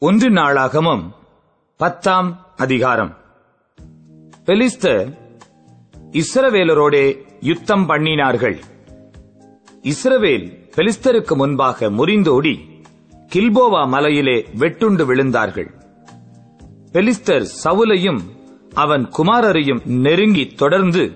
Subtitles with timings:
[0.00, 1.10] ஒன்று நாளாகமும்
[1.76, 3.16] பத்தாம் அதிகாரம்.
[4.46, 5.16] பெலிஸ்தர்
[6.12, 8.58] இஸ்ரவேலரோடே யுத்தம் பண்ணினார்கள்.
[9.82, 12.58] இஸ்ரவேல் பெலிஸ்தருக்கு முன்பாக முறிந்தோடி
[13.28, 15.70] கில்போவா மலையிலே வெட்டுண்டு விழுந்தார்கள்.
[16.92, 18.20] பெலிஸ்தர் சவுலையும்
[18.74, 21.12] அவன் குமாரரையும் நெருங்கி தொடர்ந்து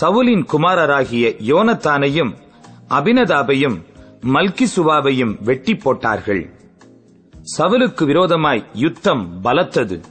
[0.00, 2.34] சவுலின் குமாரராகிய யோனத்தானையும்
[2.88, 3.78] அபினதாபையும்
[4.22, 6.60] மல்கிசுவாவையும் வெட்டி போட்டார்கள்.
[7.42, 10.02] சவுலுக்கு விரோதமாய் யுத்தம் பலத்தது.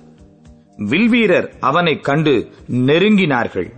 [0.78, 3.74] வில்வீரர் அவனைக் கண்டு நெருங்கினார்கள்.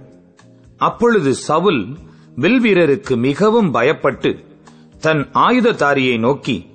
[0.77, 1.97] அப்பொழுது சவுல்
[2.35, 4.43] வில்வீரருக்கு மிகவும் பயப்பட்டு
[4.99, 6.65] தன் ஆயுததாரியை நோக்கி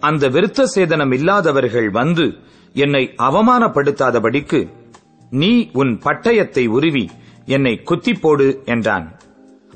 [0.00, 2.34] அந்த விருத்த சேதனம் இல்லாதவர்கள் வந்து
[2.72, 4.70] என்னை அவமானப்படுத்தாதபடிக்கு
[5.30, 7.10] நீ உன் பட்டயத்தை உருவி
[7.44, 9.20] என்னை குத்திப் போடு என்றான்.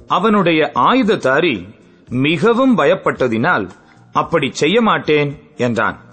[0.06, 1.68] அவனுடைய ஆயுததாரி
[2.08, 3.70] மிகவும் பயப்பட்டதினால்
[4.12, 6.09] அப்படி செய்ய மாட்டேன் என்றான்.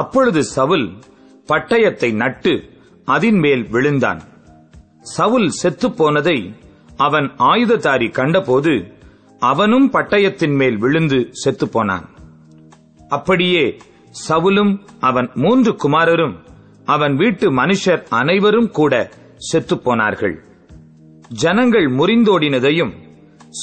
[0.00, 0.86] அப்பொழுது சவுல்
[1.48, 2.52] பட்டயத்தை நட்டு
[3.06, 4.20] அதின் மேல் விழுந்தான்.
[5.16, 6.38] சவுல் செத்துப் போனதை
[6.96, 8.74] அவன் ஆயுததாரி கண்டபோது
[9.42, 12.06] அவனும் பட்டயத்தின் மேல் விழுந்து செத்துப் போனான்.
[13.08, 13.64] அப்படியே
[14.28, 16.36] சவுலும் அவன் மூன்று குமாரரும்
[16.84, 18.92] அவன் வீட்டு மனுஷர் அனைவரும் கூட
[19.48, 20.36] செத்துப்போனார்கள்
[21.42, 22.94] ஜனங்கள் முறிந்தோடினதையும்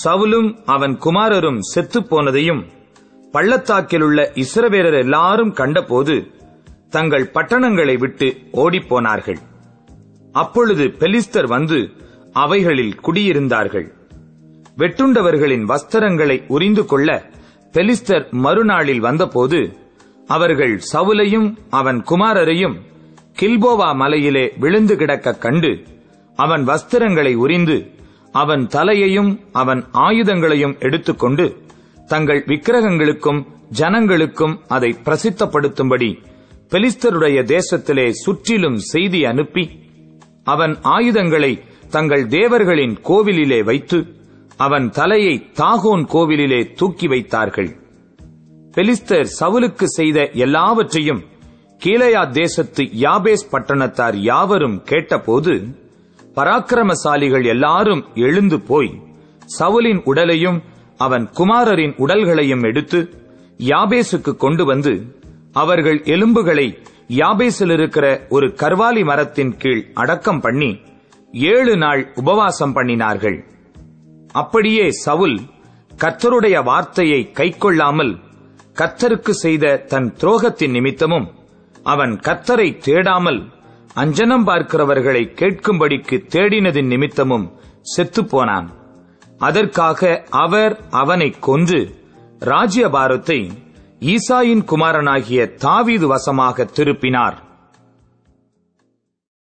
[0.03, 2.63] சவுலும் அவன் குமாரரும் செத்துப் போனதையும்
[3.33, 6.15] பள்ளத்தாக்கிலுள்ள இஸ்ரவேலர் எல்லாரும் கண்டபோது
[6.89, 9.39] தங்கள் பட்டணங்களை விட்டு ஓடிப்போனார்கள்.
[10.31, 11.79] அப்பொழுது பெலிஸ்தர் வந்து
[12.33, 13.87] அவைகளில் குடியிருந்தார்கள்.
[14.77, 17.09] வெட்டுண்டவர்களின் வஸ்திரங்களை உரிந்து கொள்ள
[17.73, 19.59] பெலிஸ்தர் மறுநாளில் வந்தபோது
[20.27, 22.77] அவர்கள் சவுலையும் அவன் குமாரரையும்
[23.39, 25.71] கில்போவா மலையிலே விழுந்து கிடக்க கண்டு
[26.39, 27.77] அவன் வஸ்திரங்களை உரிந்து
[28.31, 31.45] அவன் தலையையும் அவன் ஆயுதங்களையும் எடுத்துக்கொண்டு
[32.05, 33.45] தங்கள் விக்கிரகங்களுக்கும்
[33.77, 36.17] ஜனங்களுக்கும் அதை பிரசித்தப்படுத்தும்படி
[36.71, 39.69] பெலிஸ்தருடைய தேசத்திலே சுற்றிலும் செய்தி அனுப்பி
[40.43, 41.59] அவன் ஆயுதங்களை
[41.89, 44.15] தங்கள் தேவர்களின் கோவிலிலே வைத்து
[44.55, 47.77] அவன் தலையை தாகோன் கோவிலிலே தூக்கி வைத்தார்கள்.
[48.77, 51.23] பெலிஸ்தர் சவுலுக்கு செய்த எல்லாவற்றையும்
[51.85, 55.67] கீழையா தேசத்து யாபேஸ் பட்டணத்தார் யாவரும் கேட்டபோது
[56.35, 59.01] பராக்கிரமசாலிகள் எல்லாரும் எழுந்து போய்
[59.59, 60.63] சவுலின் உடலையும்
[60.97, 63.09] அவன் குமாரரின் உடல்களையும் எடுத்து
[63.57, 65.19] யாபேசுக்கு கொண்டு வந்து
[65.51, 66.77] அவர்கள் எலும்புகளை
[67.07, 70.79] யாபேசில் இருக்கிற ஒரு கர்வாலி மரத்தின் கீழ் அடக்கம் பண்ணி
[71.31, 73.45] ஏழு நாள் உபவாசம் பண்ணினார்கள்.
[74.31, 75.39] அப்படியே சவுல்
[75.97, 78.19] கத்தருடைய வார்த்தையை கைக்கொள்ளாமல்
[78.73, 81.31] கத்தருக்கு செய்த தன் துரோகத்தின் நிமித்தமும்
[81.83, 83.51] அவன் கத்தரை தேடாமல்
[83.95, 87.51] அஞ்சனம் பார்க்கிறவர்களை கேட்கும்படிக்கு தேடினதின் நிமித்தமும்
[87.97, 88.69] செத்துப்போனான்
[89.47, 90.01] அதற்காக
[90.43, 91.81] அவர் அவனை கொன்று
[92.45, 93.39] ராஜ்யபாரத்தை
[94.13, 97.37] ஈசாயின் குமாரனாகிய தாவீது வசமாக திருப்பினார்.